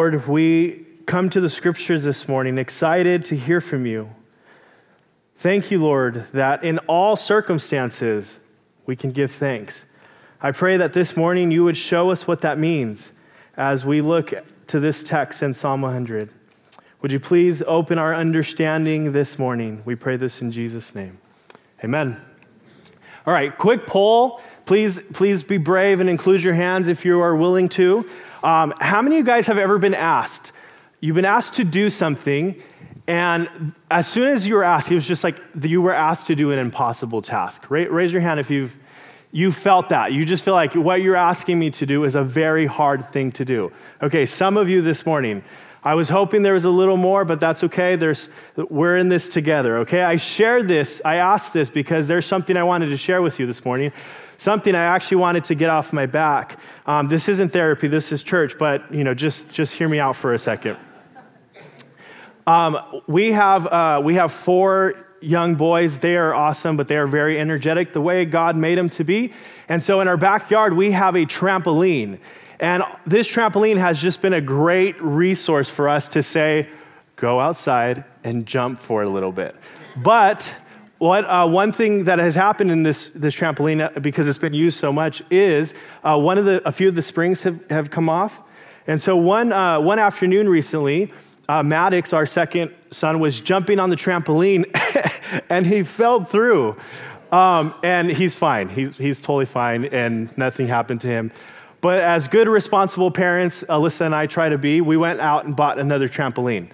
[0.00, 4.08] Lord, we come to the scriptures this morning excited to hear from you.
[5.36, 8.38] Thank you, Lord, that in all circumstances
[8.86, 9.84] we can give thanks.
[10.40, 13.12] I pray that this morning you would show us what that means
[13.58, 14.32] as we look
[14.68, 16.30] to this text in Psalm 100.
[17.02, 19.82] Would you please open our understanding this morning?
[19.84, 21.18] We pray this in Jesus' name.
[21.84, 22.18] Amen.
[23.26, 24.40] All right, quick poll.
[24.64, 28.08] Please, please be brave and include your hands if you are willing to.
[28.42, 30.52] Um, how many of you guys have ever been asked?
[31.00, 32.60] You've been asked to do something,
[33.06, 36.34] and as soon as you were asked, it was just like you were asked to
[36.34, 37.70] do an impossible task.
[37.70, 38.74] Raise your hand if you've
[39.32, 40.12] you felt that.
[40.12, 43.30] You just feel like what you're asking me to do is a very hard thing
[43.32, 43.72] to do.
[44.02, 45.44] Okay, some of you this morning,
[45.84, 47.94] I was hoping there was a little more, but that's okay.
[47.94, 50.02] There's, we're in this together, okay?
[50.02, 53.46] I shared this, I asked this because there's something I wanted to share with you
[53.46, 53.92] this morning
[54.40, 56.58] something I actually wanted to get off my back.
[56.86, 60.16] Um, this isn't therapy, this is church, but you know, just, just hear me out
[60.16, 60.78] for a second.
[62.46, 65.98] Um, we, have, uh, we have four young boys.
[65.98, 69.34] They are awesome, but they are very energetic the way God made them to be.
[69.68, 72.18] And so in our backyard, we have a trampoline.
[72.60, 76.66] And this trampoline has just been a great resource for us to say,
[77.16, 79.54] go outside and jump for a little bit.
[79.98, 80.50] But
[81.00, 84.52] what, uh, one thing that has happened in this, this trampoline, uh, because it's been
[84.52, 85.72] used so much, is
[86.04, 88.38] uh, one of the, a few of the springs have, have come off.
[88.86, 91.10] And so one, uh, one afternoon recently,
[91.48, 94.66] uh, Maddox, our second son, was jumping on the trampoline
[95.48, 96.76] and he fell through.
[97.32, 98.68] Um, and he's fine.
[98.68, 101.32] He's, he's totally fine and nothing happened to him.
[101.80, 105.56] But as good responsible parents, Alyssa and I try to be, we went out and
[105.56, 106.68] bought another trampoline.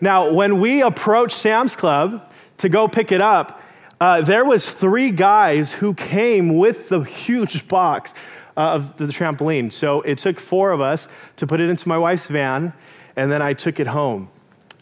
[0.00, 3.62] Now, when we approached Sam's Club to go pick it up,
[4.00, 8.12] uh, there was three guys who came with the huge box
[8.56, 9.72] uh, of the trampoline.
[9.72, 12.72] So it took four of us to put it into my wife's van,
[13.16, 14.30] and then I took it home.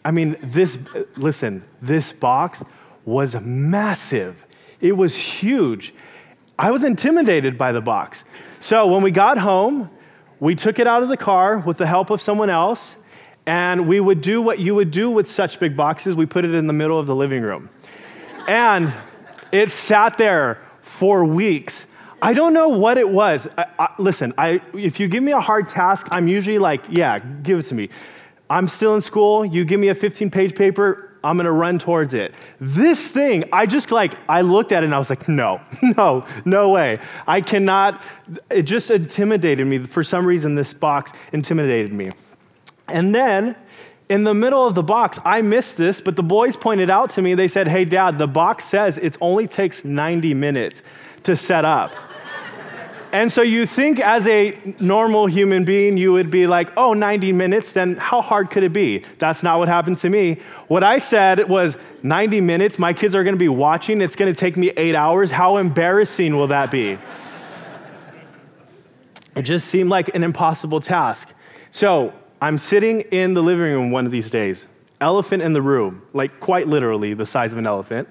[0.05, 0.77] I mean, this,
[1.15, 2.63] listen, this box
[3.05, 4.45] was massive.
[4.81, 5.93] It was huge.
[6.57, 8.23] I was intimidated by the box.
[8.59, 9.89] So when we got home,
[10.39, 12.95] we took it out of the car with the help of someone else,
[13.45, 16.15] and we would do what you would do with such big boxes.
[16.15, 17.69] We put it in the middle of the living room.
[18.47, 18.93] And
[19.53, 21.85] it sat there for weeks.
[22.21, 23.47] I don't know what it was.
[23.57, 27.19] I, I, listen, I, if you give me a hard task, I'm usually like, yeah,
[27.19, 27.89] give it to me.
[28.49, 29.45] I'm still in school.
[29.45, 32.33] You give me a 15 page paper, I'm going to run towards it.
[32.59, 35.61] This thing, I just like, I looked at it and I was like, no,
[35.97, 36.99] no, no way.
[37.27, 38.01] I cannot.
[38.49, 39.79] It just intimidated me.
[39.85, 42.11] For some reason, this box intimidated me.
[42.89, 43.55] And then
[44.09, 47.21] in the middle of the box, I missed this, but the boys pointed out to
[47.21, 50.81] me, they said, Hey, dad, the box says it only takes 90 minutes
[51.23, 51.93] to set up.
[53.13, 57.31] and so you think as a normal human being, you would be like, Oh, 90
[57.31, 59.05] minutes, then how hard could it be?
[59.19, 60.39] That's not what happened to me.
[60.67, 64.57] What I said was, 90 minutes, my kids are gonna be watching, it's gonna take
[64.57, 65.31] me eight hours.
[65.31, 66.97] How embarrassing will that be?
[69.37, 71.29] it just seemed like an impossible task.
[71.71, 72.13] So,
[72.43, 74.65] I'm sitting in the living room one of these days,
[74.99, 78.09] elephant in the room, like quite literally the size of an elephant,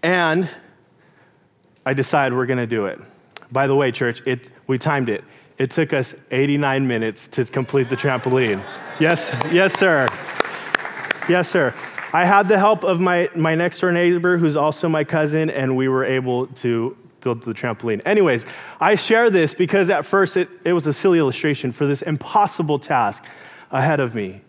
[0.00, 0.48] and
[1.84, 3.00] I decide we're going to do it.
[3.50, 5.24] By the way, church, it, we timed it.
[5.58, 8.62] It took us 89 minutes to complete the trampoline.
[9.00, 10.06] Yes, yes, sir.
[11.28, 11.74] Yes, sir.
[12.12, 15.76] I had the help of my, my next door neighbor, who's also my cousin, and
[15.76, 18.02] we were able to build the trampoline.
[18.06, 18.46] Anyways,
[18.78, 22.78] I share this because at first it, it was a silly illustration for this impossible
[22.78, 23.24] task
[23.70, 24.42] ahead of me.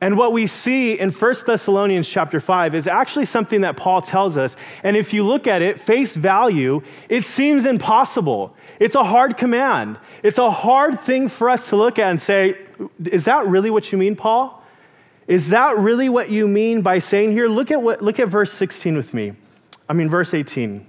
[0.00, 4.36] And what we see in 1 Thessalonians chapter 5 is actually something that Paul tells
[4.36, 4.54] us.
[4.84, 8.54] And if you look at it, face value, it seems impossible.
[8.78, 9.98] It's a hard command.
[10.22, 12.56] It's a hard thing for us to look at and say,
[13.04, 14.58] is that really what you mean, Paul?
[15.28, 17.48] Is that really what you mean by saying here?
[17.48, 19.34] Look at what look at verse 16 with me.
[19.86, 20.86] I mean verse 18.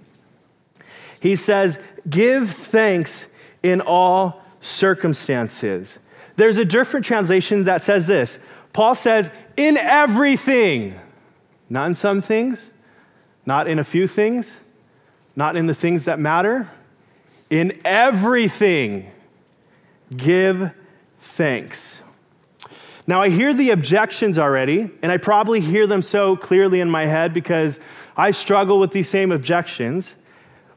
[1.19, 1.77] He says,
[2.09, 3.25] "Give thanks
[3.61, 5.99] in all circumstances."
[6.39, 8.39] There's a different translation that says this
[8.71, 10.97] Paul says, in everything,
[11.69, 12.63] not in some things,
[13.45, 14.49] not in a few things,
[15.35, 16.69] not in the things that matter,
[17.49, 19.11] in everything,
[20.15, 20.71] give
[21.19, 21.99] thanks.
[23.05, 27.05] Now, I hear the objections already, and I probably hear them so clearly in my
[27.05, 27.81] head because
[28.15, 30.15] I struggle with these same objections.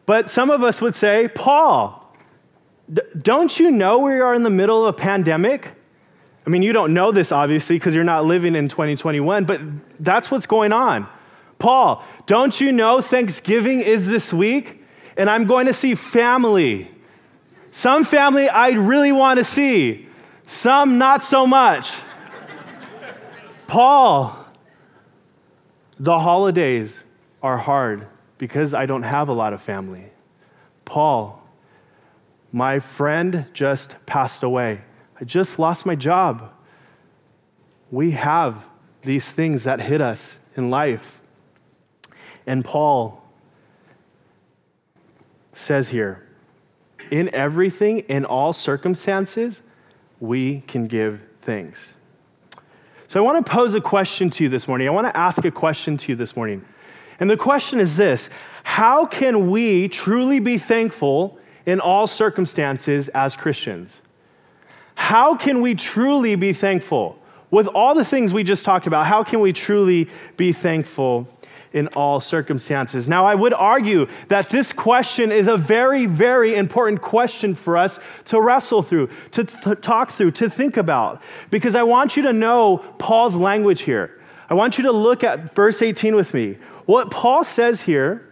[0.06, 2.01] But some of us would say, Paul,
[2.92, 5.70] D- don't you know we are in the middle of a pandemic?
[6.46, 9.60] I mean, you don't know this obviously because you're not living in 2021, but
[10.00, 11.06] that's what's going on.
[11.58, 14.82] Paul, don't you know Thanksgiving is this week?
[15.16, 16.90] And I'm going to see family.
[17.70, 20.08] Some family I really want to see,
[20.46, 21.94] some not so much.
[23.66, 24.36] Paul,
[25.98, 27.00] the holidays
[27.42, 28.06] are hard
[28.38, 30.06] because I don't have a lot of family.
[30.84, 31.41] Paul,
[32.52, 34.82] my friend just passed away.
[35.18, 36.52] I just lost my job.
[37.90, 38.64] We have
[39.02, 41.20] these things that hit us in life.
[42.46, 43.22] And Paul
[45.54, 46.26] says here,
[47.10, 49.60] in everything, in all circumstances,
[50.20, 51.94] we can give thanks.
[53.08, 54.88] So I want to pose a question to you this morning.
[54.88, 56.64] I want to ask a question to you this morning.
[57.20, 58.30] And the question is this
[58.64, 64.00] How can we truly be thankful in all circumstances as Christians?
[64.94, 67.18] How can we truly be thankful?
[67.50, 71.28] With all the things we just talked about, how can we truly be thankful
[71.72, 73.08] in all circumstances?
[73.08, 77.98] Now, I would argue that this question is a very, very important question for us
[78.26, 82.32] to wrestle through, to th- talk through, to think about, because I want you to
[82.32, 84.18] know Paul's language here.
[84.48, 86.58] I want you to look at verse 18 with me.
[86.86, 88.31] What Paul says here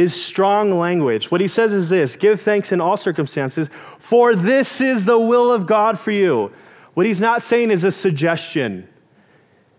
[0.00, 1.30] is strong language.
[1.30, 3.68] What he says is this give thanks in all circumstances,
[3.98, 6.50] for this is the will of God for you.
[6.94, 8.88] What he's not saying is a suggestion.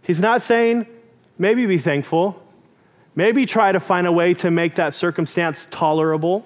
[0.04, 0.88] He's not saying,
[1.38, 2.42] maybe be thankful,
[3.16, 6.46] maybe try to find a way to make that circumstance tolerable.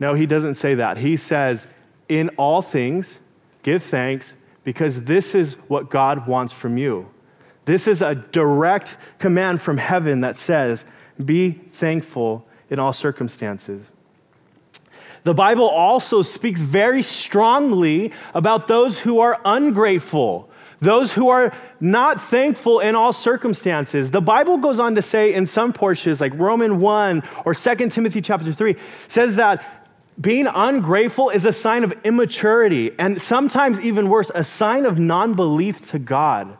[0.00, 0.96] No, he doesn't say that.
[0.96, 1.66] He says,
[2.08, 3.18] in all things,
[3.62, 4.32] give thanks
[4.64, 7.08] because this is what God wants from you.
[7.64, 10.86] This is a direct command from heaven that says,
[11.24, 13.86] be thankful in all circumstances.
[15.24, 20.48] The Bible also speaks very strongly about those who are ungrateful,
[20.80, 24.10] those who are not thankful in all circumstances.
[24.10, 28.20] The Bible goes on to say in some portions, like Roman 1 or 2 Timothy
[28.20, 28.76] chapter 3,
[29.08, 29.78] says that
[30.20, 35.34] being ungrateful is a sign of immaturity, and sometimes even worse, a sign of non
[35.34, 36.56] belief to God.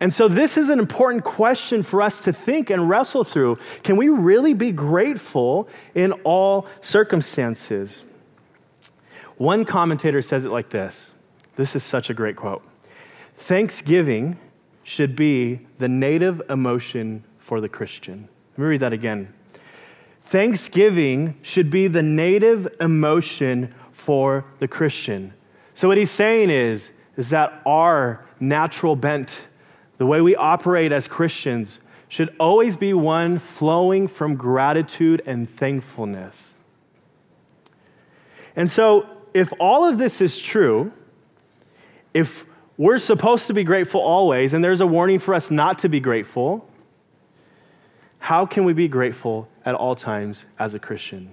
[0.00, 3.58] And so, this is an important question for us to think and wrestle through.
[3.82, 8.02] Can we really be grateful in all circumstances?
[9.38, 11.10] One commentator says it like this
[11.56, 12.62] this is such a great quote
[13.36, 14.38] Thanksgiving
[14.84, 18.28] should be the native emotion for the Christian.
[18.52, 19.32] Let me read that again.
[20.22, 25.32] Thanksgiving should be the native emotion for the Christian.
[25.74, 29.36] So, what he's saying is, is that our natural bent
[29.98, 36.54] the way we operate as Christians should always be one flowing from gratitude and thankfulness.
[38.56, 40.90] And so, if all of this is true,
[42.14, 42.46] if
[42.76, 46.00] we're supposed to be grateful always, and there's a warning for us not to be
[46.00, 46.68] grateful,
[48.18, 51.30] how can we be grateful at all times as a Christian?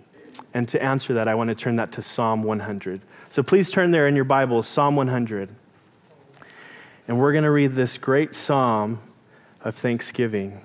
[0.53, 3.01] And to answer that, I want to turn that to Psalm 100.
[3.29, 5.49] So please turn there in your Bible, Psalm 100.
[7.07, 8.99] And we're going to read this great psalm
[9.61, 10.61] of thanksgiving.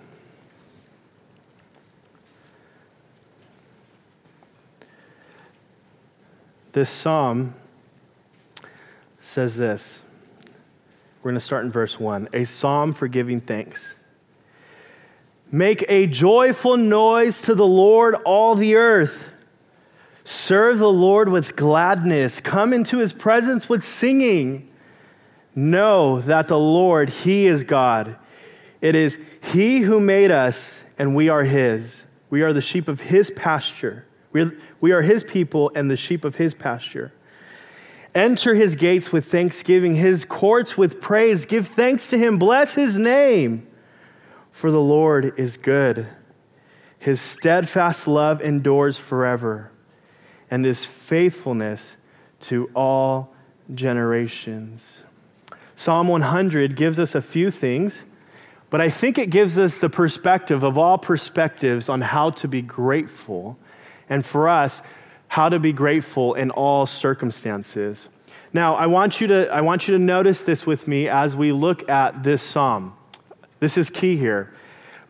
[6.73, 7.55] This psalm
[9.21, 10.01] says this.
[11.23, 13.95] We're going to start in verse 1 a psalm for giving thanks.
[15.53, 19.25] Make a joyful noise to the Lord, all the earth.
[20.25, 22.41] Serve the Lord with gladness.
[22.41, 24.70] Come into his presence with singing.
[25.55, 28.17] Know that the Lord, He is God.
[28.81, 32.05] It is He who made us, and we are His.
[32.31, 34.07] We are the sheep of His pasture.
[34.33, 37.13] We are, we are His people and the sheep of His pasture.
[38.15, 41.45] Enter His gates with thanksgiving, His courts with praise.
[41.45, 43.67] Give thanks to Him, bless His name,
[44.53, 46.07] for the Lord is good.
[46.99, 49.73] His steadfast love endures forever,
[50.51, 51.97] and His faithfulness
[52.41, 53.35] to all
[53.75, 55.03] generations.
[55.81, 58.03] Psalm 100 gives us a few things,
[58.69, 62.61] but I think it gives us the perspective of all perspectives on how to be
[62.61, 63.57] grateful.
[64.11, 64.83] And for us,
[65.29, 68.09] how to be grateful in all circumstances.
[68.53, 71.51] Now, I want you to, I want you to notice this with me as we
[71.51, 72.95] look at this psalm.
[73.61, 74.53] This is key here.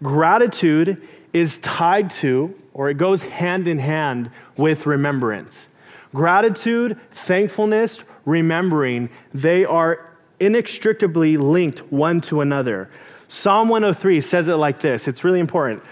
[0.05, 5.67] Gratitude is tied to, or it goes hand in hand with remembrance.
[6.15, 10.10] Gratitude, thankfulness, remembering, they are
[10.41, 12.91] inextricably linked one to another.
[13.29, 15.07] Psalm 103 says it like this.
[15.07, 15.85] It's really important.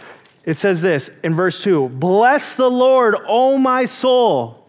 [0.44, 4.66] It says this in verse 2 Bless the Lord, O my soul,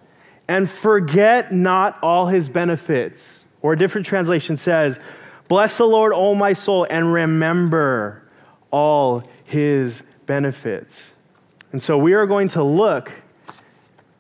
[0.48, 3.46] and forget not all his benefits.
[3.62, 5.00] Or a different translation says,
[5.48, 8.24] Bless the Lord, O my soul, and remember
[8.72, 11.12] all his benefits.
[11.72, 13.12] And so we are going to look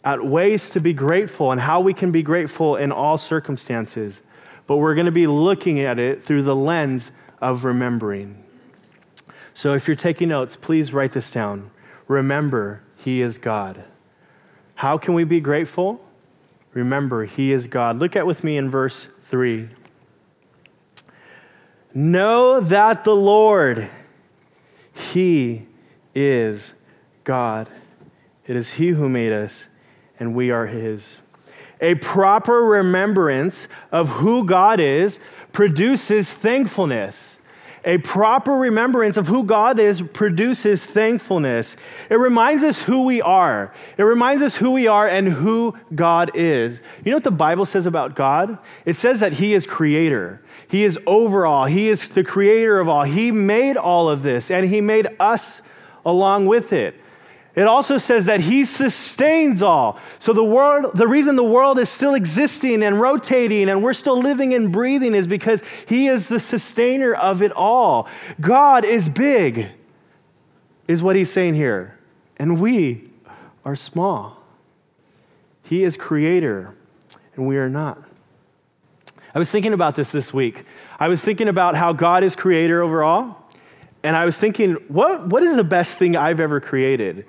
[0.03, 4.21] at ways to be grateful and how we can be grateful in all circumstances
[4.69, 7.11] but we're going to be looking at it through the lens
[7.41, 8.43] of remembering.
[9.55, 11.71] So if you're taking notes, please write this down.
[12.07, 13.83] Remember, He is God.
[14.75, 16.05] How can we be grateful?
[16.73, 17.97] Remember, He is God.
[17.97, 19.69] Look at with me in verse 3.
[21.95, 23.89] Know that the Lord,
[24.93, 25.65] He
[26.13, 26.73] is
[27.23, 27.67] God.
[28.45, 29.65] It is He who made us,
[30.19, 31.17] and we are His.
[31.81, 35.19] A proper remembrance of who God is
[35.51, 37.37] produces thankfulness.
[37.85, 41.77] A proper remembrance of who God is produces thankfulness.
[42.09, 43.73] It reminds us who we are.
[43.97, 46.79] It reminds us who we are and who God is.
[47.05, 48.57] You know what the Bible says about God?
[48.85, 53.03] It says that He is creator, He is overall, He is the creator of all.
[53.03, 55.61] He made all of this, and He made us
[56.05, 56.99] along with it.
[57.55, 59.99] It also says that he sustains all.
[60.19, 64.21] So the world, the reason the world is still existing and rotating and we're still
[64.21, 68.07] living and breathing is because he is the sustainer of it all.
[68.39, 69.67] God is big,
[70.87, 71.97] is what he's saying here.
[72.37, 73.09] And we
[73.65, 74.37] are small.
[75.63, 76.73] He is creator,
[77.35, 78.01] and we are not.
[79.35, 80.65] I was thinking about this this week.
[80.99, 83.35] I was thinking about how God is creator overall.
[84.01, 87.25] And I was thinking, what, what is the best thing I've ever created?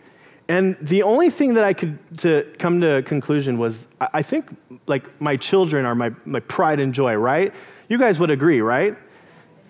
[0.50, 4.50] And the only thing that I could to come to a conclusion was I think
[4.88, 7.54] like my children are my, my pride and joy, right?
[7.88, 8.96] You guys would agree, right?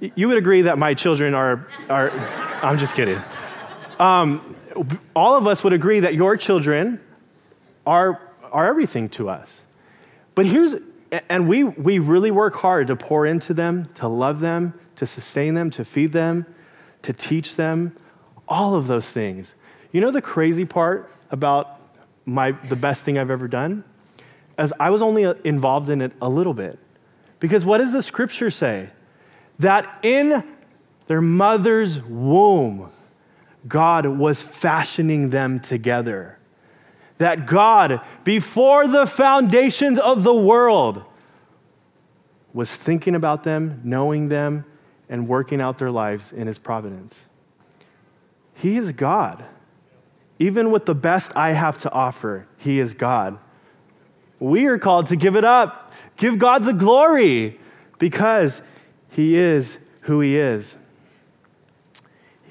[0.00, 2.10] You would agree that my children are, are
[2.62, 3.20] I'm just kidding.
[3.98, 4.56] Um,
[5.14, 6.98] all of us would agree that your children
[7.86, 8.18] are,
[8.50, 9.60] are everything to us.
[10.34, 10.76] But here's,
[11.28, 15.52] and we, we really work hard to pour into them, to love them, to sustain
[15.52, 16.46] them, to feed them,
[17.02, 17.94] to teach them,
[18.48, 19.54] all of those things.
[19.92, 21.80] You know the crazy part about
[22.24, 23.84] my, the best thing I've ever done?
[24.56, 26.78] As I was only uh, involved in it a little bit.
[27.40, 28.90] Because what does the scripture say?
[29.58, 30.44] That in
[31.06, 32.90] their mother's womb,
[33.66, 36.38] God was fashioning them together.
[37.18, 41.02] That God, before the foundations of the world,
[42.52, 44.64] was thinking about them, knowing them,
[45.08, 47.14] and working out their lives in His providence.
[48.54, 49.44] He is God.
[50.40, 53.38] Even with the best I have to offer, He is God.
[54.40, 57.60] We are called to give it up, give God the glory,
[57.98, 58.62] because
[59.10, 60.74] He is who He is.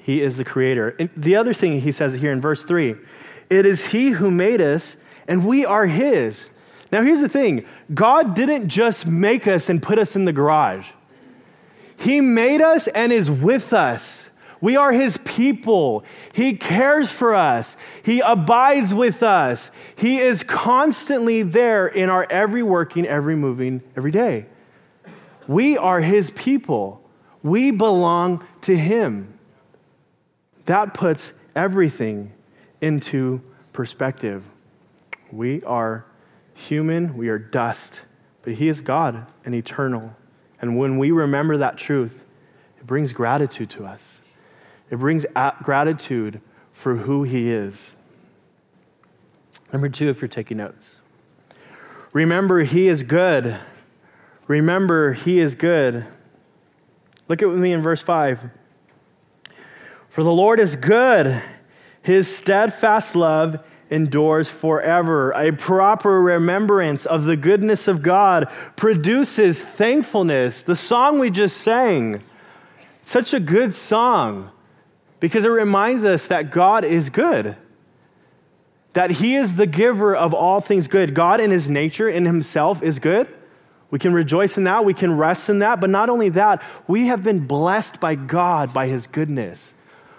[0.02, 0.96] He is the Creator.
[1.00, 2.94] And the other thing He says here in verse 3
[3.50, 4.94] it is He who made us,
[5.26, 6.48] and we are His.
[6.92, 10.86] Now, here's the thing God didn't just make us and put us in the garage,
[11.96, 14.29] He made us and is with us.
[14.60, 16.04] We are his people.
[16.32, 17.76] He cares for us.
[18.02, 19.70] He abides with us.
[19.96, 24.46] He is constantly there in our every working, every moving, every day.
[25.48, 27.02] We are his people.
[27.42, 29.38] We belong to him.
[30.66, 32.32] That puts everything
[32.80, 33.40] into
[33.72, 34.44] perspective.
[35.32, 36.04] We are
[36.54, 38.00] human, we are dust,
[38.42, 40.14] but he is God and eternal.
[40.60, 42.22] And when we remember that truth,
[42.78, 44.20] it brings gratitude to us.
[44.90, 45.24] It brings
[45.62, 46.40] gratitude
[46.72, 47.92] for who He is.
[49.72, 50.96] Number two, if you're taking notes,
[52.12, 53.56] remember He is good.
[54.48, 56.04] Remember He is good.
[57.28, 58.40] Look at with me in verse 5.
[60.08, 61.40] For the Lord is good,
[62.02, 65.30] His steadfast love endures forever.
[65.32, 70.62] A proper remembrance of the goodness of God produces thankfulness.
[70.62, 72.22] The song we just sang,
[73.04, 74.50] such a good song
[75.20, 77.56] because it reminds us that God is good,
[78.94, 81.14] that He is the giver of all things good.
[81.14, 83.28] God, in His nature, in Himself, is good.
[83.90, 87.06] We can rejoice in that, we can rest in that, but not only that, we
[87.06, 89.70] have been blessed by God by His goodness.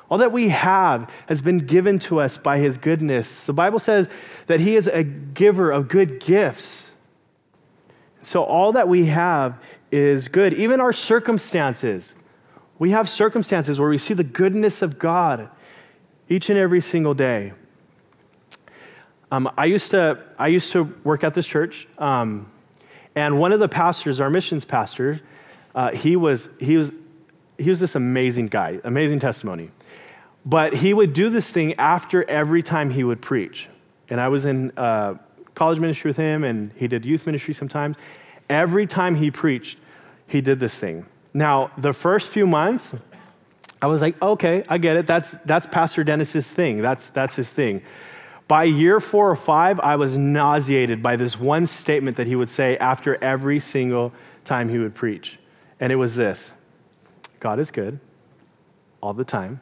[0.10, 3.46] All that we have has been given to us by His goodness.
[3.46, 4.10] The Bible says
[4.48, 6.92] that He is a giver of good gifts.
[8.24, 9.58] So all that we have
[9.92, 12.14] is good, even our circumstances.
[12.82, 15.52] We have circumstances where we see the goodness of God
[16.28, 17.54] each and every single day.
[19.32, 22.52] Um, I, used to, I used to work at this church, um,
[23.14, 25.22] and one of the pastors, our missions pastor,
[25.76, 26.92] uh, he, was, he, was,
[27.60, 29.70] he was this amazing guy, amazing testimony.
[30.44, 33.70] But he would do this thing after every time he would preach.
[34.10, 35.18] And I was in uh,
[35.54, 37.96] college ministry with him, and he did youth ministry sometimes.
[38.50, 39.78] Every time he preached,
[40.26, 41.06] he did this thing.
[41.34, 42.92] Now, the first few months,
[43.82, 45.08] I was like, okay, I get it.
[45.08, 46.82] That's, that's Pastor Dennis's thing.
[46.82, 47.82] That's, that's his thing.
[48.48, 52.50] By year four or five, I was nauseated by this one statement that he would
[52.50, 54.12] say after every single
[54.44, 55.40] time he would preach.
[55.80, 56.52] And it was this
[57.40, 58.00] God is good
[59.02, 59.62] all the time.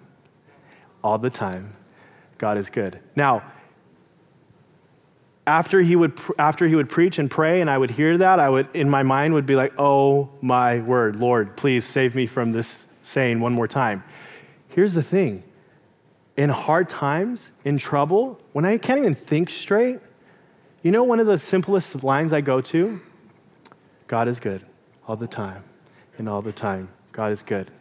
[1.03, 1.75] All the time,
[2.37, 2.99] God is good.
[3.15, 3.43] Now,
[5.49, 8.49] after he would after he would preach and pray and I would hear that, I
[8.49, 12.51] would in my mind would be like, "Oh my word, Lord, please save me from
[12.51, 14.03] this saying one more time."
[14.69, 15.43] Here's the thing.
[16.37, 19.99] In hard times, in trouble, when I can't even think straight,
[20.83, 23.01] you know one of the simplest lines I go to?
[24.07, 24.65] God is good
[25.07, 25.63] all the time.
[26.17, 27.71] And all the time, God is good.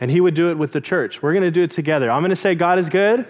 [0.00, 1.22] And he would do it with the church.
[1.22, 2.10] We're going to do it together.
[2.10, 3.26] I'm going to say, God is good.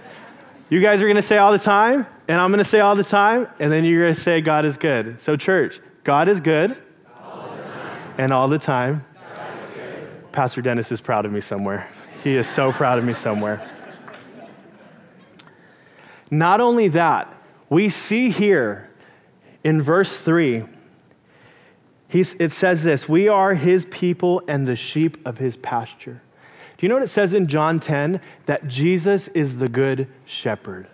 [0.70, 2.94] You guys are going to say all the time, and I'm going to say all
[2.94, 5.22] the time, and then you're going to say, God is good.
[5.22, 6.76] So, church, God is good,
[7.22, 7.56] all
[8.18, 9.02] and all the time.
[10.30, 11.88] Pastor Dennis is proud of me somewhere.
[12.22, 13.66] He is so proud of me somewhere.
[16.30, 17.32] Not only that,
[17.70, 18.90] we see here
[19.64, 20.64] in verse 3,
[22.10, 26.20] it says this We are his people and the sheep of his pasture.
[26.78, 28.20] Do you know what it says in John 10?
[28.46, 30.86] That Jesus is the good shepherd.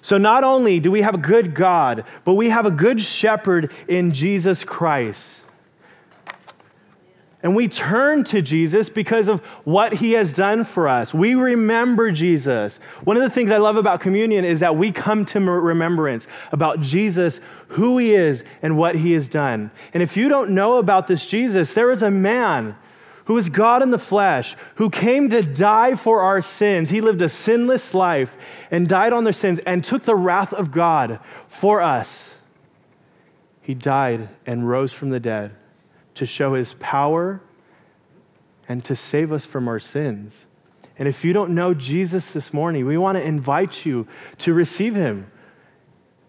[0.00, 3.72] So not only do we have a good God, but we have a good shepherd
[3.88, 5.40] in Jesus Christ.
[7.42, 11.12] And we turn to Jesus because of what he has done for us.
[11.12, 12.78] We remember Jesus.
[13.02, 16.80] One of the things I love about communion is that we come to remembrance about
[16.80, 19.70] Jesus, who he is, and what he has done.
[19.92, 22.76] And if you don't know about this Jesus, there is a man
[23.24, 26.90] who is God in the flesh, who came to die for our sins.
[26.90, 28.34] He lived a sinless life
[28.70, 32.34] and died on their sins and took the wrath of God for us.
[33.62, 35.52] He died and rose from the dead
[36.16, 37.40] to show his power
[38.68, 40.46] and to save us from our sins.
[40.98, 44.06] And if you don't know Jesus this morning, we want to invite you
[44.38, 45.30] to receive him.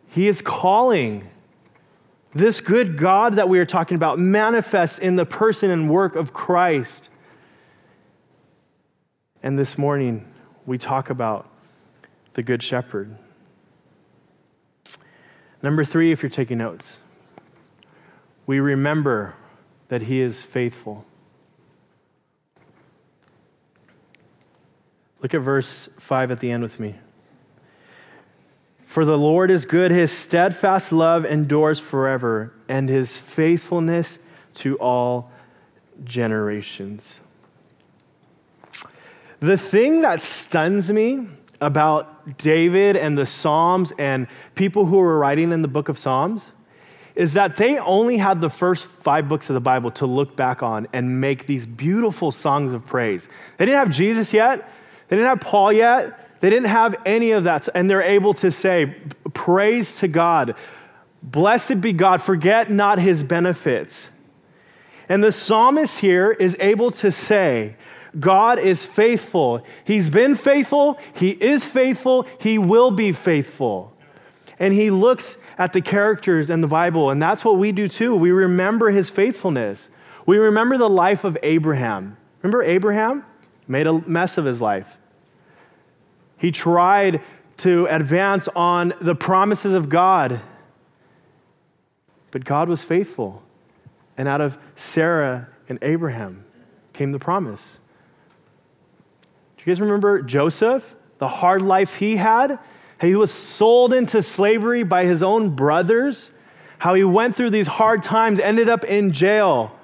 [0.07, 1.29] He is calling.
[2.35, 6.33] This good God that we are talking about manifests in the person and work of
[6.33, 7.07] Christ.
[9.41, 10.27] And this morning,
[10.65, 11.49] we talk about
[12.33, 13.15] the Good Shepherd.
[15.63, 16.99] Number three, if you're taking notes,
[18.45, 19.35] we remember
[19.87, 21.05] that He is faithful.
[25.21, 26.95] Look at verse 5 at the end with me.
[28.95, 34.17] For the Lord is good, his steadfast love endures forever, and his faithfulness
[34.53, 35.31] to all
[36.05, 37.19] generations.
[39.41, 41.27] The thing that stuns me
[41.59, 46.53] about David and the Psalms and people who were writing in the book of Psalms
[47.15, 50.63] is that they only had the first five books of the Bible to look back
[50.63, 53.27] on and make these beautiful songs of praise.
[53.57, 54.71] They didn't have Jesus yet,
[55.09, 58.51] they didn't have Paul yet, they didn't have any of that, and they're able to
[58.51, 58.95] say,
[59.33, 60.53] Praise to God.
[61.23, 62.21] Blessed be God.
[62.21, 64.05] Forget not his benefits.
[65.09, 67.77] And the psalmist here is able to say,
[68.19, 69.65] God is faithful.
[69.85, 70.99] He's been faithful.
[71.15, 72.27] He is faithful.
[72.39, 73.91] He will be faithful.
[74.59, 78.15] And he looks at the characters in the Bible, and that's what we do too.
[78.15, 79.89] We remember his faithfulness.
[80.27, 82.17] We remember the life of Abraham.
[82.43, 83.25] Remember Abraham?
[83.67, 84.99] Made a mess of his life.
[86.37, 87.21] He tried
[87.57, 90.41] to advance on the promises of God.
[92.31, 93.41] But God was faithful.
[94.17, 96.45] And out of Sarah and Abraham
[96.93, 97.77] came the promise.
[99.57, 100.95] Do you guys remember Joseph?
[101.17, 102.59] The hard life he had?
[102.99, 106.29] He was sold into slavery by his own brothers?
[106.77, 109.77] How he went through these hard times, ended up in jail.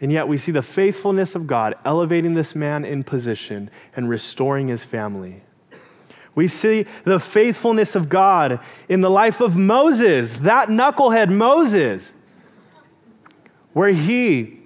[0.00, 4.66] And yet we see the faithfulness of God elevating this man in position and restoring
[4.66, 5.43] his family.
[6.34, 12.10] We see the faithfulness of God in the life of Moses, that knucklehead Moses,
[13.72, 14.60] where he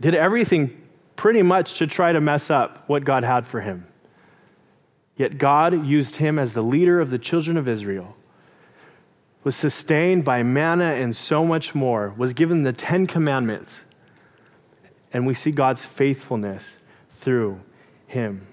[0.00, 0.80] did everything
[1.14, 3.86] pretty much to try to mess up what God had for him.
[5.16, 8.16] Yet God used him as the leader of the children of Israel,
[9.44, 13.80] was sustained by manna and so much more, was given the Ten Commandments.
[15.12, 16.64] And we see God's faithfulness
[17.18, 17.60] through
[18.06, 18.46] him.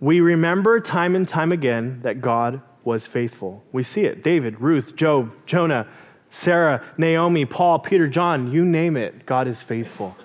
[0.00, 3.64] We remember time and time again that God was faithful.
[3.72, 5.88] We see it David, Ruth, Job, Jonah,
[6.30, 10.16] Sarah, Naomi, Paul, Peter, John, you name it, God is faithful.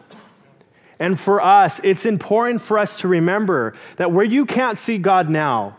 [1.00, 5.30] And for us, it's important for us to remember that where you can't see God
[5.30, 5.78] now,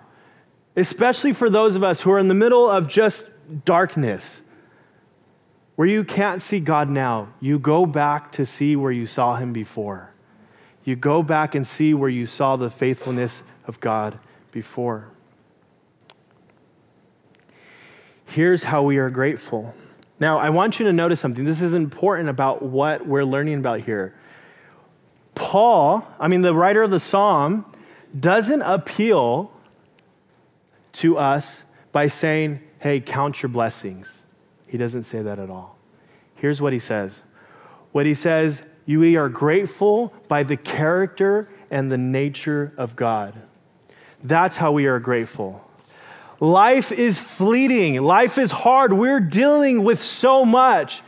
[0.75, 3.27] especially for those of us who are in the middle of just
[3.65, 4.41] darkness,
[5.77, 9.53] where you can't see God now, you go back to see where you saw him
[9.53, 10.13] before.
[10.85, 14.19] You go back and see where you saw the faithfulness of God
[14.51, 15.09] before.
[18.27, 19.75] Here's how we are grateful.
[20.19, 21.45] Now, I want you to notice something.
[21.45, 24.15] This is important about what we're learning about here.
[25.35, 27.71] Paul, I mean, the writer of the psalm,
[28.19, 29.51] doesn't appeal
[30.93, 34.09] to us by saying, hey, count your blessings.
[34.67, 35.77] He doesn't say that at all.
[36.37, 37.21] Here's what he says
[37.93, 43.35] what he says, you are grateful by the character and the nature of God.
[44.25, 45.67] That's how we are grateful.
[46.41, 48.93] Life is fleeting, life is hard.
[48.93, 51.03] We're dealing with so much.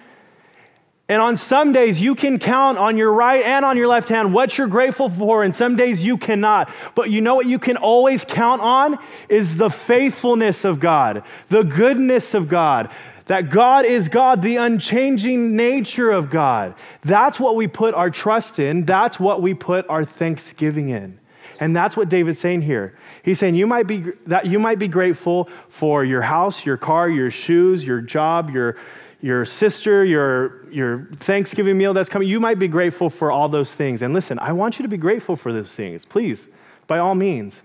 [1.07, 4.33] And on some days, you can count on your right and on your left hand
[4.33, 6.71] what you're grateful for, and some days you cannot.
[6.95, 8.99] But you know what you can always count on
[9.29, 12.91] is the faithfulness of God, the goodness of God,
[13.27, 16.75] that God is God, the unchanging nature of God.
[17.03, 21.19] That's what we put our trust in, that's what we put our thanksgiving in.
[21.61, 22.97] And that's what David's saying here.
[23.23, 27.09] He's saying you might be that you might be grateful for your house, your car,
[27.09, 28.77] your shoes, your job, your
[29.25, 33.73] your sister, your, your Thanksgiving meal that's coming, you might be grateful for all those
[33.73, 34.03] things.
[34.03, 36.47] And listen, I want you to be grateful for those things, please,
[36.87, 37.63] by all means.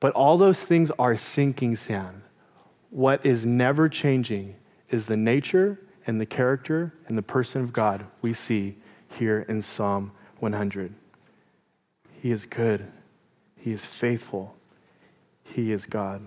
[0.00, 2.22] But all those things are sinking sand.
[2.88, 4.54] What is never changing
[4.88, 8.76] is the nature and the character and the person of God we see
[9.10, 10.94] here in Psalm 100.
[12.22, 12.86] He is good,
[13.56, 14.54] He is faithful,
[15.44, 16.26] He is God.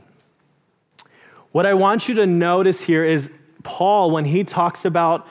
[1.52, 3.30] What I want you to notice here is
[3.64, 5.28] Paul, when he talks about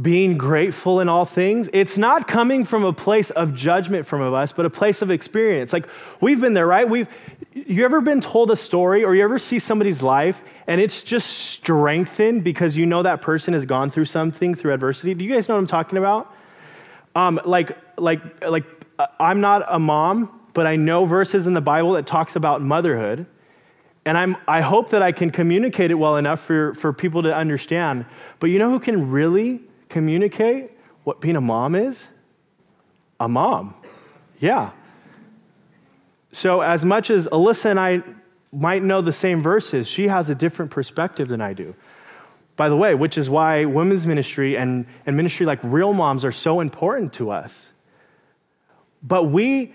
[0.00, 4.52] being grateful in all things, it's not coming from a place of judgment from us,
[4.52, 5.72] but a place of experience.
[5.72, 5.88] Like
[6.20, 6.88] we've been there, right?
[6.88, 7.08] We've
[7.54, 11.30] you ever been told a story or you ever see somebody's life and it's just
[11.30, 15.14] strengthened because you know that person has gone through something through adversity?
[15.14, 16.30] Do you guys know what I'm talking about?
[17.14, 18.64] Um, like, like, like,
[18.98, 23.26] I'm not a mom, but I know verses in the Bible that talks about motherhood
[24.06, 27.34] and I'm, I hope that I can communicate it well enough for, for people to
[27.34, 28.06] understand.
[28.38, 30.70] But you know who can really communicate
[31.02, 32.06] what being a mom is?
[33.18, 33.74] A mom.
[34.38, 34.70] Yeah.
[36.30, 38.02] So, as much as Alyssa and I
[38.52, 41.74] might know the same verses, she has a different perspective than I do.
[42.54, 46.32] By the way, which is why women's ministry and, and ministry like Real Moms are
[46.32, 47.72] so important to us.
[49.06, 49.72] But we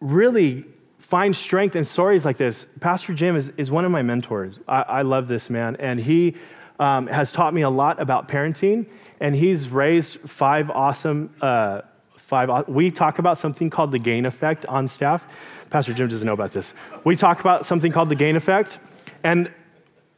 [0.00, 0.64] really
[0.98, 2.66] find strength in stories like this.
[2.80, 4.58] Pastor Jim is, is one of my mentors.
[4.68, 6.34] I, I love this man, and he
[6.78, 8.86] um, has taught me a lot about parenting,
[9.20, 11.34] and he's raised five awesome.
[11.40, 11.82] Uh,
[12.16, 12.68] five.
[12.68, 15.24] We talk about something called the gain effect on staff.
[15.70, 16.74] Pastor Jim doesn't know about this.
[17.04, 18.78] We talk about something called the gain effect,
[19.22, 19.50] and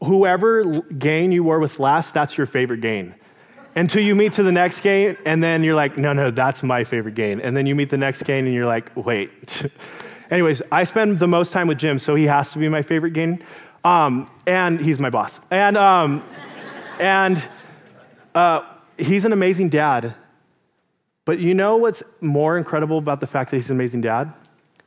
[0.02, 3.14] whoever gain you were with last, that's your favorite gain
[3.76, 6.82] until you meet to the next gain, and then you're like, no, no, that's my
[6.82, 7.40] favorite gain.
[7.40, 9.66] And then you meet the next gain, and you're like, wait.
[10.30, 13.12] Anyways, I spend the most time with Jim, so he has to be my favorite
[13.12, 13.44] gain.
[13.84, 15.38] Um, and he's my boss.
[15.50, 16.24] And, um,
[16.98, 17.40] and
[18.34, 18.62] uh,
[18.98, 20.14] he's an amazing dad.
[21.26, 24.32] But you know what's more incredible about the fact that he's an amazing dad?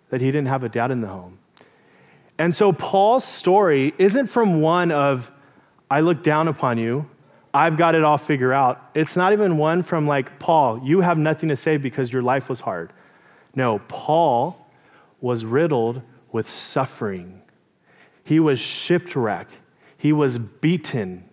[0.10, 1.38] That he didn't have a dad in the home.
[2.40, 5.30] And so Paul's story isn't from one of,
[5.92, 7.06] I look down upon you,
[7.54, 8.90] I've got it all figured out.
[8.94, 12.50] It's not even one from like, Paul, you have nothing to say because your life
[12.50, 12.94] was hard.
[13.56, 14.68] No, Paul
[15.22, 17.42] was riddled with suffering.
[18.24, 19.54] He was shipwrecked.
[19.98, 21.28] He was beaten.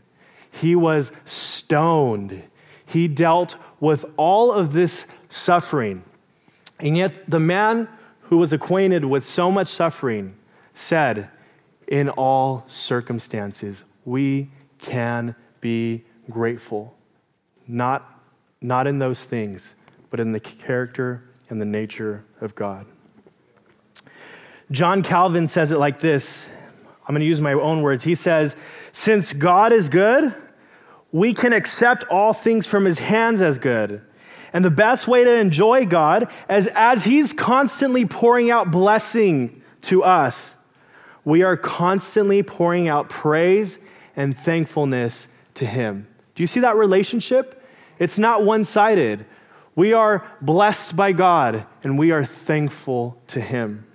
[0.51, 2.43] He was stoned.
[2.87, 6.03] He dealt with all of this suffering.
[6.81, 7.89] And yet, the man
[8.23, 10.35] who was acquainted with so much suffering
[10.75, 11.29] said,
[11.87, 16.95] In all circumstances, we can be grateful.
[17.69, 18.23] Not,
[18.61, 19.75] not in those things,
[20.11, 22.87] but in the character and the nature of God.
[24.71, 26.45] John Calvin says it like this.
[27.07, 28.03] I'm going to use my own words.
[28.03, 28.57] He says,
[28.93, 30.35] Since God is good,
[31.13, 34.03] we can accept all things from his hands as good.
[34.53, 40.03] And the best way to enjoy God is as he's constantly pouring out blessing to
[40.03, 40.55] us,
[41.25, 43.79] we are constantly pouring out praise
[44.17, 46.09] and thankfulness to him.
[46.37, 47.67] Do you see that relationship?
[47.99, 49.27] It's not one sided.
[49.75, 53.87] We are blessed by God and we are thankful to him.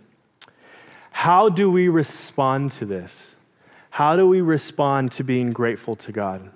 [1.12, 3.36] How do we respond to this?
[3.92, 6.50] How do we respond to being grateful to God?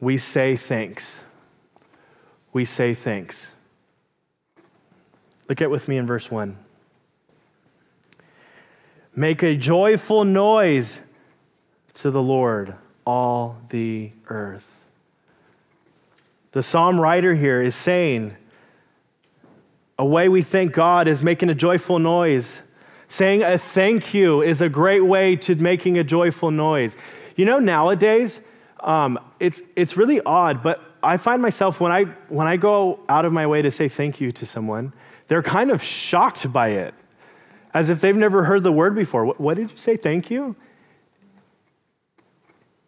[0.00, 1.16] We say thanks.
[2.52, 3.46] We say thanks.
[5.48, 6.56] Look at with me in verse 1.
[9.16, 11.00] Make a joyful noise
[11.94, 12.74] to the Lord,
[13.06, 14.66] all the earth.
[16.52, 18.36] The psalm writer here is saying,
[19.98, 22.60] a way we thank God is making a joyful noise.
[23.08, 26.96] Saying a thank you is a great way to making a joyful noise.
[27.36, 28.40] You know, nowadays,
[28.80, 33.24] um, it's, it's really odd, but I find myself when I when I go out
[33.24, 34.92] of my way to say thank you to someone,
[35.28, 36.94] they're kind of shocked by it,
[37.74, 39.24] as if they've never heard the word before.
[39.24, 39.96] What, what did you say?
[39.96, 40.56] Thank you.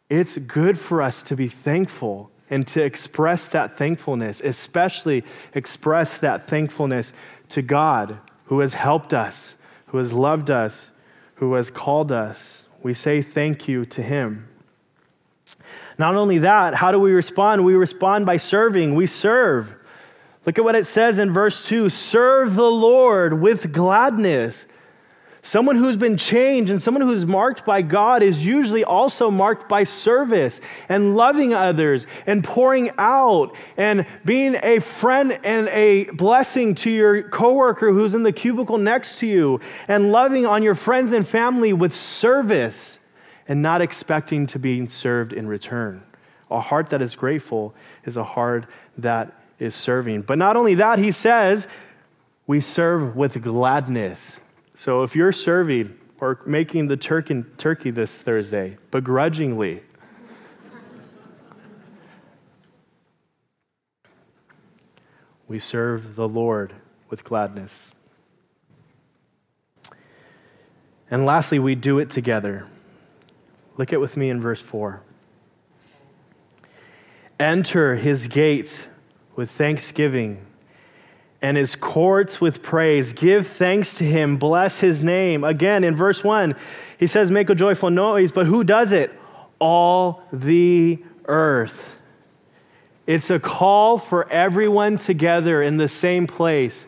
[0.08, 6.46] It's good for us to be thankful and to express that thankfulness, especially express that
[6.46, 7.12] thankfulness
[7.50, 10.90] to God who has helped us, who has loved us,
[11.36, 12.64] who has called us.
[12.82, 14.48] We say thank you to Him.
[15.98, 17.64] Not only that, how do we respond?
[17.64, 18.94] We respond by serving.
[18.94, 19.74] We serve.
[20.44, 24.66] Look at what it says in verse 2 serve the Lord with gladness.
[25.46, 29.84] Someone who's been changed and someone who's marked by God is usually also marked by
[29.84, 36.90] service and loving others and pouring out and being a friend and a blessing to
[36.90, 41.28] your coworker who's in the cubicle next to you and loving on your friends and
[41.28, 42.98] family with service
[43.46, 46.02] and not expecting to be served in return.
[46.50, 47.72] A heart that is grateful
[48.04, 48.66] is a heart
[48.98, 50.22] that is serving.
[50.22, 51.68] But not only that, he says,
[52.48, 54.38] we serve with gladness.
[54.78, 59.82] So if you're serving or making the turkey, turkey this Thursday, begrudgingly,
[65.48, 66.74] we serve the Lord
[67.08, 67.72] with gladness.
[71.10, 72.66] And lastly, we do it together.
[73.78, 75.00] Look at with me in verse 4.
[77.40, 78.76] Enter his gates
[79.36, 80.45] with thanksgiving
[81.42, 83.12] and his courts with praise.
[83.12, 85.44] Give thanks to him, bless his name.
[85.44, 86.54] Again, in verse 1,
[86.98, 89.12] he says, Make a joyful noise, but who does it?
[89.58, 91.96] All the earth.
[93.06, 96.86] It's a call for everyone together in the same place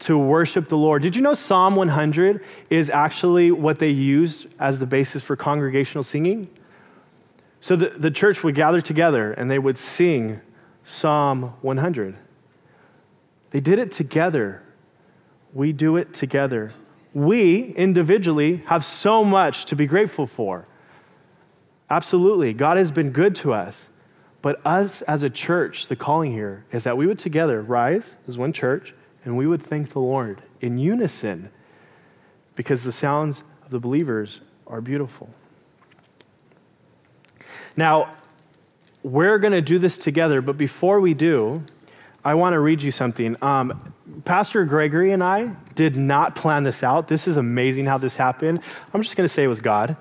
[0.00, 1.02] to worship the Lord.
[1.02, 6.04] Did you know Psalm 100 is actually what they used as the basis for congregational
[6.04, 6.48] singing?
[7.60, 10.40] So the, the church would gather together and they would sing
[10.84, 12.16] Psalm 100.
[13.50, 14.62] They did it together.
[15.52, 16.72] We do it together.
[17.14, 20.66] We individually have so much to be grateful for.
[21.88, 22.52] Absolutely.
[22.52, 23.88] God has been good to us.
[24.42, 28.38] But us as a church, the calling here is that we would together rise as
[28.38, 31.50] one church and we would thank the Lord in unison
[32.54, 35.28] because the sounds of the believers are beautiful.
[37.76, 38.14] Now,
[39.02, 41.62] we're going to do this together, but before we do,
[42.26, 43.36] I want to read you something.
[43.40, 47.06] Um, Pastor Gregory and I did not plan this out.
[47.06, 48.62] This is amazing how this happened.
[48.92, 49.96] I'm just going to say it was God.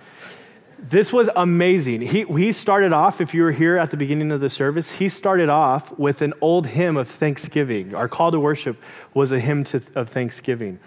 [0.80, 2.02] This was amazing.
[2.02, 5.08] He, he started off, if you were here at the beginning of the service, he
[5.08, 7.94] started off with an old hymn of thanksgiving.
[7.94, 8.82] Our call to worship
[9.14, 10.80] was a hymn to, of thanksgiving.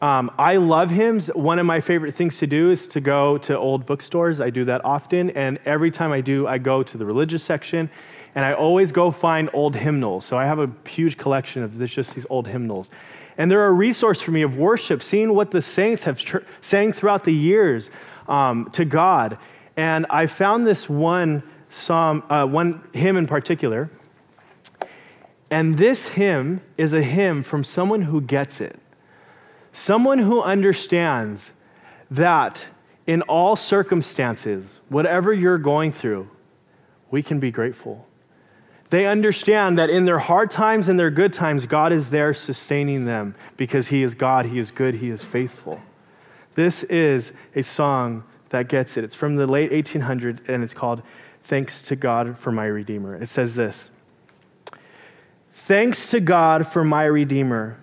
[0.00, 1.26] Um, I love hymns.
[1.34, 4.40] One of my favorite things to do is to go to old bookstores.
[4.40, 5.28] I do that often.
[5.32, 7.90] And every time I do, I go to the religious section
[8.34, 10.24] and I always go find old hymnals.
[10.24, 12.90] So I have a huge collection of this, just these old hymnals.
[13.38, 16.92] And they're a resource for me of worship, seeing what the saints have tr- sang
[16.92, 17.90] throughout the years
[18.28, 19.38] um, to God.
[19.76, 23.90] And I found this one psalm, uh, one hymn in particular.
[25.50, 28.78] And this hymn is a hymn from someone who gets it,
[29.72, 31.50] someone who understands
[32.10, 32.64] that
[33.06, 36.30] in all circumstances, whatever you're going through,
[37.10, 38.06] we can be grateful.
[38.90, 43.04] They understand that in their hard times and their good times, God is there sustaining
[43.04, 45.80] them because He is God, He is good, He is faithful.
[46.56, 49.04] This is a song that gets it.
[49.04, 51.02] It's from the late 1800s and it's called
[51.44, 53.16] Thanks to God for My Redeemer.
[53.16, 53.90] It says this
[55.52, 57.78] Thanks to God for my Redeemer.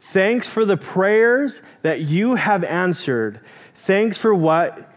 [0.00, 3.40] Thanks for the prayers that you have answered.
[3.74, 4.92] Thanks for what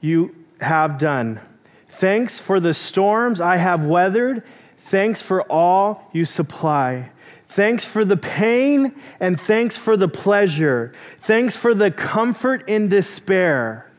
[0.00, 1.40] you have done.
[1.88, 4.44] Thanks for the storms I have weathered
[4.92, 7.08] Thanks for all you supply.
[7.48, 10.92] Thanks for the pain and thanks for the pleasure.
[11.20, 13.90] Thanks for the comfort in despair.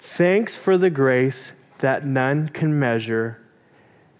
[0.00, 3.38] Thanks for the grace that none can measure.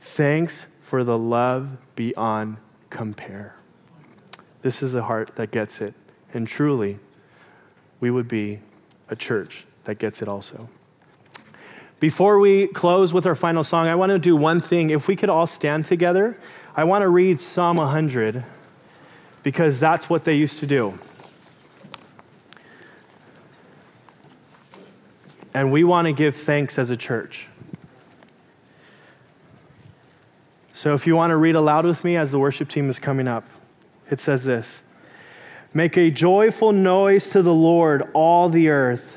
[0.00, 2.58] Thanks for the love beyond
[2.90, 3.56] compare.
[4.62, 5.92] This is a heart that gets it.
[6.32, 7.00] And truly,
[7.98, 8.60] we would be
[9.08, 10.68] a church that gets it also.
[12.04, 14.90] Before we close with our final song, I want to do one thing.
[14.90, 16.36] If we could all stand together,
[16.76, 18.44] I want to read Psalm 100
[19.42, 20.98] because that's what they used to do.
[25.54, 27.46] And we want to give thanks as a church.
[30.74, 33.26] So if you want to read aloud with me as the worship team is coming
[33.26, 33.44] up,
[34.10, 34.82] it says this
[35.72, 39.16] Make a joyful noise to the Lord, all the earth.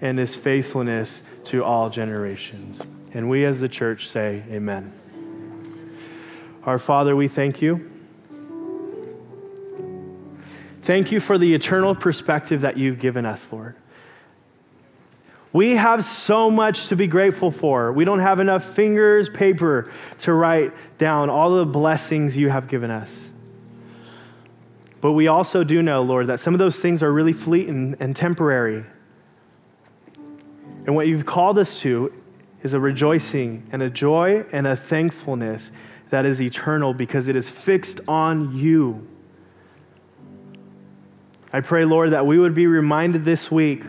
[0.00, 2.80] and His faithfulness to all generations.
[3.12, 4.92] And we as the church say, Amen.
[6.64, 7.90] Our Father, we thank you.
[10.82, 13.74] Thank you for the eternal perspective that you've given us, Lord.
[15.52, 17.92] We have so much to be grateful for.
[17.92, 22.90] We don't have enough fingers, paper to write down all the blessings you have given
[22.90, 23.30] us.
[25.00, 28.14] But we also do know, Lord, that some of those things are really fleeting and
[28.14, 28.84] temporary.
[30.86, 32.12] And what you've called us to
[32.62, 35.70] is a rejoicing and a joy and a thankfulness
[36.10, 39.06] that is eternal because it is fixed on you.
[41.52, 43.82] I pray, Lord, that we would be reminded this week,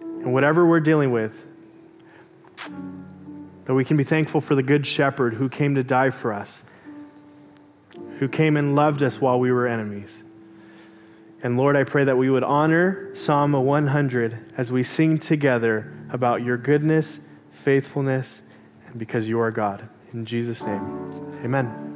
[0.00, 1.32] and whatever we're dealing with,
[3.64, 6.64] that we can be thankful for the Good Shepherd who came to die for us,
[8.18, 10.23] who came and loved us while we were enemies.
[11.44, 16.42] And Lord, I pray that we would honor Psalm 100 as we sing together about
[16.42, 17.20] your goodness,
[17.52, 18.40] faithfulness,
[18.86, 19.86] and because you are God.
[20.14, 20.80] In Jesus' name,
[21.44, 21.93] amen.